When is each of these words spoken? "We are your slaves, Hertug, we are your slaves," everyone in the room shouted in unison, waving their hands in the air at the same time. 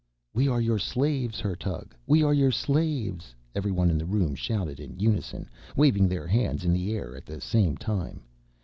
"We 0.33 0.47
are 0.47 0.59
your 0.59 0.79
slaves, 0.79 1.39
Hertug, 1.39 1.91
we 2.07 2.23
are 2.23 2.33
your 2.33 2.49
slaves," 2.51 3.35
everyone 3.53 3.91
in 3.91 3.99
the 3.99 4.05
room 4.07 4.33
shouted 4.33 4.79
in 4.79 4.97
unison, 4.99 5.47
waving 5.75 6.07
their 6.09 6.25
hands 6.25 6.65
in 6.65 6.73
the 6.73 6.91
air 6.95 7.15
at 7.15 7.27
the 7.27 7.39
same 7.39 7.77
time. 7.77 8.23